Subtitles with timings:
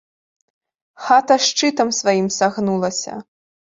[1.05, 3.13] Хата шчытам сваім сагнулася.